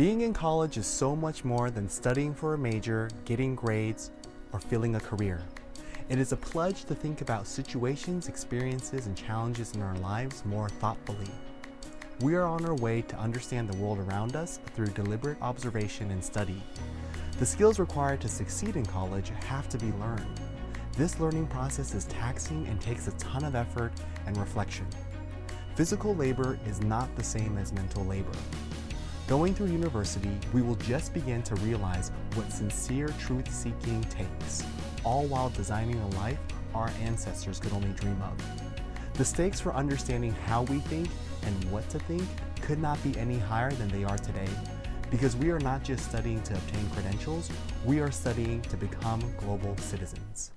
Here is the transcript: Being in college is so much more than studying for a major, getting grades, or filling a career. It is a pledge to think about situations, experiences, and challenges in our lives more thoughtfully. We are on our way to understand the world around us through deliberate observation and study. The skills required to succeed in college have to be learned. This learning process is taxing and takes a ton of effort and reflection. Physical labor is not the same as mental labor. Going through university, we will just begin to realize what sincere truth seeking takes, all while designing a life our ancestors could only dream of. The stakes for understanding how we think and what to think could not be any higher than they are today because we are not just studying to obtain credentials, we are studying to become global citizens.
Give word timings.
Being 0.00 0.22
in 0.22 0.32
college 0.32 0.78
is 0.78 0.86
so 0.86 1.14
much 1.14 1.44
more 1.44 1.70
than 1.70 1.86
studying 1.86 2.32
for 2.32 2.54
a 2.54 2.58
major, 2.58 3.10
getting 3.26 3.54
grades, 3.54 4.12
or 4.50 4.58
filling 4.58 4.94
a 4.94 5.00
career. 5.00 5.42
It 6.08 6.18
is 6.18 6.32
a 6.32 6.38
pledge 6.38 6.86
to 6.86 6.94
think 6.94 7.20
about 7.20 7.46
situations, 7.46 8.26
experiences, 8.26 9.04
and 9.04 9.14
challenges 9.14 9.74
in 9.74 9.82
our 9.82 9.94
lives 9.98 10.42
more 10.46 10.70
thoughtfully. 10.70 11.28
We 12.20 12.34
are 12.34 12.46
on 12.46 12.64
our 12.64 12.76
way 12.76 13.02
to 13.02 13.16
understand 13.18 13.68
the 13.68 13.76
world 13.76 13.98
around 13.98 14.36
us 14.36 14.58
through 14.74 14.86
deliberate 14.86 15.36
observation 15.42 16.12
and 16.12 16.24
study. 16.24 16.62
The 17.38 17.44
skills 17.44 17.78
required 17.78 18.22
to 18.22 18.28
succeed 18.28 18.76
in 18.76 18.86
college 18.86 19.32
have 19.48 19.68
to 19.68 19.76
be 19.76 19.92
learned. 20.00 20.40
This 20.96 21.20
learning 21.20 21.48
process 21.48 21.92
is 21.92 22.06
taxing 22.06 22.66
and 22.68 22.80
takes 22.80 23.06
a 23.06 23.12
ton 23.18 23.44
of 23.44 23.54
effort 23.54 23.92
and 24.24 24.34
reflection. 24.38 24.86
Physical 25.74 26.16
labor 26.16 26.58
is 26.64 26.80
not 26.80 27.14
the 27.16 27.22
same 27.22 27.58
as 27.58 27.74
mental 27.74 28.06
labor. 28.06 28.32
Going 29.30 29.54
through 29.54 29.68
university, 29.68 30.36
we 30.52 30.60
will 30.60 30.74
just 30.74 31.14
begin 31.14 31.40
to 31.44 31.54
realize 31.54 32.10
what 32.34 32.50
sincere 32.50 33.14
truth 33.20 33.48
seeking 33.48 34.02
takes, 34.10 34.64
all 35.04 35.24
while 35.26 35.50
designing 35.50 36.00
a 36.00 36.08
life 36.16 36.40
our 36.74 36.90
ancestors 37.00 37.60
could 37.60 37.72
only 37.72 37.90
dream 37.90 38.20
of. 38.22 38.36
The 39.14 39.24
stakes 39.24 39.60
for 39.60 39.72
understanding 39.72 40.32
how 40.32 40.62
we 40.62 40.80
think 40.80 41.08
and 41.44 41.70
what 41.70 41.88
to 41.90 42.00
think 42.00 42.24
could 42.60 42.80
not 42.80 43.00
be 43.04 43.16
any 43.20 43.38
higher 43.38 43.70
than 43.70 43.86
they 43.90 44.02
are 44.02 44.18
today 44.18 44.48
because 45.12 45.36
we 45.36 45.50
are 45.50 45.60
not 45.60 45.84
just 45.84 46.08
studying 46.08 46.42
to 46.42 46.54
obtain 46.54 46.90
credentials, 46.90 47.52
we 47.84 48.00
are 48.00 48.10
studying 48.10 48.60
to 48.62 48.76
become 48.76 49.22
global 49.38 49.76
citizens. 49.76 50.50